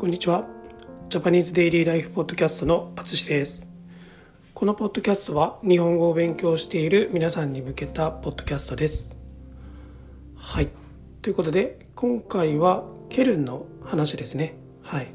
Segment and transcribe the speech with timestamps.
[0.00, 0.46] こんにちは。
[1.10, 3.68] ジャパニーズデイリーライフポッドキャストのあつしです。
[4.54, 9.14] このポッドキャストは日本語を勉強している皆さんに向けたポッドキャストです。
[10.36, 10.70] はい。
[11.20, 14.54] ということで今回はケルンの話ですね。
[14.82, 15.08] はい。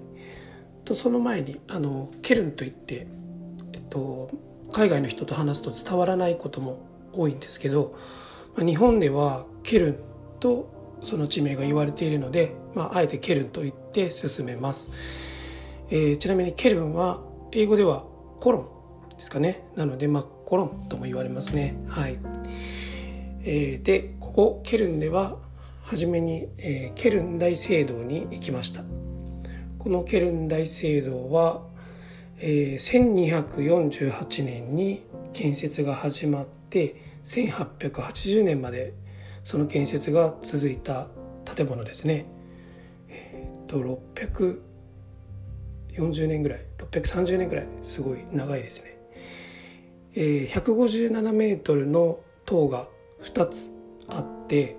[0.84, 3.08] とその前にあのケルンといって
[3.74, 4.30] えっと
[4.72, 6.78] 海外の人と話すと伝わらないことも
[7.12, 7.98] 多いんですけど
[8.56, 10.00] 日本ではケルン
[10.40, 14.92] とその地名が言われているので、まあ、あえてケルンと言って進めます、
[15.90, 17.22] えー、ちなみにケルンは
[17.52, 18.04] 英語では
[18.40, 19.66] コロンですかね。
[19.76, 21.76] なので、まあ、コロンとも言われますね。
[21.88, 22.18] はい、
[23.44, 25.38] えー、でここケルンでは
[25.84, 28.84] 初めに、えー、ケルン大聖堂に行きました。
[29.80, 31.62] このケルン大聖堂は、
[32.40, 38.94] えー、1248年に建設が始まって1880年まで
[39.44, 41.08] その建設が続いた
[41.56, 42.26] 建物ですね。
[43.68, 48.98] と640年ぐらい630年ぐらいすごい長いですね。
[50.16, 52.88] えー、157メートルの塔が
[53.22, 53.70] 2つ
[54.08, 54.78] あって、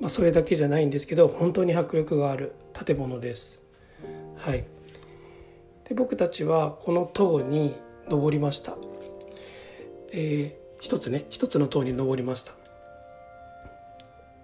[0.00, 3.64] まあ、それだけじゃないんですけど本当に迫力がある建物です。
[4.36, 4.64] はい、
[5.88, 7.74] で僕たちはこの塔に
[8.08, 8.76] 登りました。
[10.12, 12.52] えー、一つね一つの塔に登りました。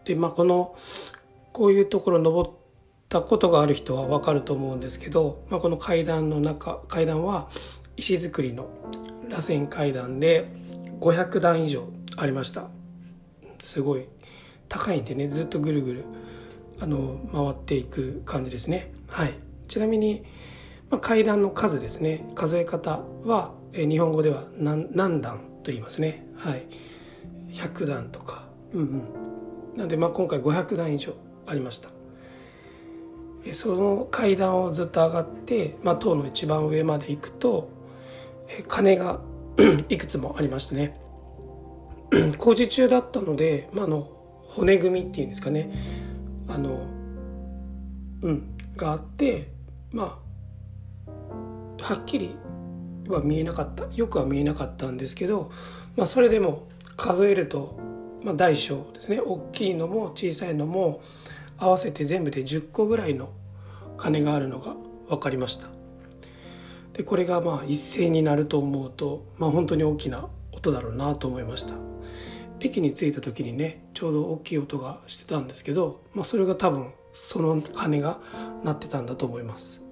[0.04, 0.76] でまあこの
[1.52, 2.50] こういうところ登っ
[3.08, 7.48] たことがある人は分かると思うんですけど、まあ、この階段の中階段は
[7.96, 8.68] 石造りの
[9.28, 10.48] 螺旋階段で
[11.00, 12.68] 500段以上ありました。
[13.60, 14.06] すごい。
[14.68, 16.04] 高いんでねずっとぐるぐる
[16.80, 18.92] あの回っていく感じですね。
[19.08, 19.34] はい。
[19.68, 20.24] ちなみに、
[20.90, 22.28] まあ、階段の数ですね。
[22.34, 26.26] 数え方はえ日本語では何何段と言いますね。
[26.36, 26.66] はい。
[27.50, 28.44] 100段とか。
[28.72, 29.76] うんうん。
[29.76, 31.14] なのでまあ今回500段以上
[31.46, 31.90] ありました。
[33.52, 37.68] その階段をずっと上がって、まあ、塔の一番上まで行くと
[38.68, 39.20] 鐘が
[39.88, 40.98] いくつもありましたね。
[42.38, 44.08] 工事中だったので、まあ、の
[44.42, 45.70] 骨組みっていうんですかね。
[46.48, 46.86] あの
[48.22, 49.50] うんがあって
[49.92, 50.18] ま
[51.08, 51.12] あ
[51.82, 52.36] はっきり
[53.08, 53.84] は見えなかった。
[53.94, 55.52] よくは見えなかったんですけど、
[55.96, 56.66] まあ、それでも
[56.96, 57.78] 数えると
[58.24, 59.20] まあ、大小ですね。
[59.20, 61.02] 大きいのも小さいのも
[61.58, 63.30] 合わせて全部で10個ぐらいの
[63.96, 64.74] 鐘があるのが
[65.08, 65.68] 分かりました。
[66.92, 71.74] でこれがまあ一斉になると思うと、まあ、本当に大きな音だろうなと思いました。
[72.60, 78.18] 駅に着いた時にねちょうど大きい音がしてたんですけど、まあ、それが多分その鐘が
[78.62, 79.82] 鳴ってたんだと思います。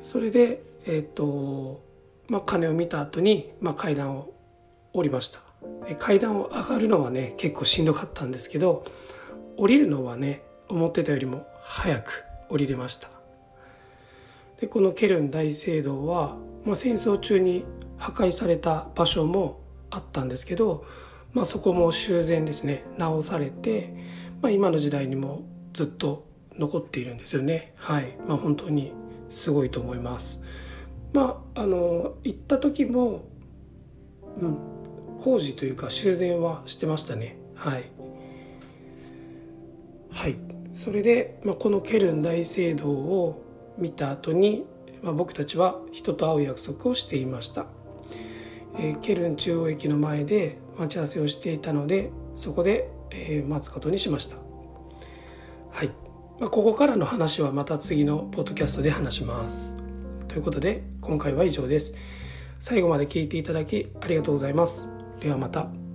[0.00, 1.82] それでえっ、と
[2.28, 4.32] まあ鐘を見た後に、まあ、階段を
[4.92, 5.40] 降りました。
[5.98, 8.84] 階段を上がるのはね結構しんどかったんですけど
[9.56, 13.08] 降りるのはね思ってたよりも早く降りれました。
[14.60, 17.64] でこのケルン大聖堂は、まあ、戦争中に
[17.98, 20.84] 破壊された場所もあったんですけど、
[21.32, 23.94] まあ、そこも修繕ですね直されて、
[24.40, 26.26] まあ、今の時代にもずっと
[26.58, 27.74] 残っているんですよね。
[27.76, 28.92] はい、まあ、本当に
[29.28, 30.42] すごいと思います。
[31.12, 33.24] まああの行った時も
[34.38, 34.58] うん
[35.22, 37.36] 工事というか修繕はしてましたね。
[37.54, 37.90] はい。
[40.16, 40.36] はい。
[40.72, 43.44] それで、まあ、このケルン大聖堂を
[43.76, 44.64] 見た後に、
[45.02, 47.66] まあ、僕たちは人と会う約束をしていました、
[48.78, 54.36] えー、ケルン中央駅の前で待ち合わせをしていたのでそこで、えー、待つことにしました。
[55.70, 55.88] はい、
[56.40, 59.76] まあ、ここからの話はまた次のポッドキャストで話します。
[60.28, 61.94] ということで今回は以上です。
[62.58, 64.88] 最後まで聞いていただきありがとうございます。
[65.20, 65.85] ではまた。